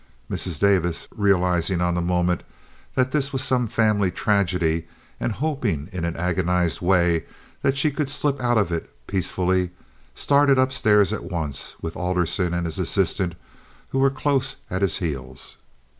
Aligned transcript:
Mrs. 0.31 0.59
Davis, 0.59 1.07
realizing 1.15 1.79
on 1.79 1.93
the 1.93 2.01
moment 2.01 2.41
that 2.95 3.11
this 3.11 3.31
was 3.31 3.43
some 3.43 3.67
family 3.67 4.09
tragedy, 4.09 4.87
and 5.19 5.31
hoping 5.31 5.89
in 5.91 6.05
an 6.05 6.15
agonized 6.15 6.81
way 6.81 7.25
that 7.61 7.77
she 7.77 7.91
could 7.91 8.09
slip 8.09 8.41
out 8.41 8.57
of 8.57 8.71
it 8.71 8.89
peacefully, 9.05 9.69
started 10.15 10.57
upstairs 10.57 11.13
at 11.13 11.25
once 11.25 11.75
with 11.83 11.95
Alderson 11.95 12.51
and 12.51 12.65
his 12.65 12.79
assistants 12.79 13.35
who 13.89 13.99
were 13.99 14.09
close 14.09 14.55
at 14.71 14.81
his 14.81 14.97
heels. 14.97 15.57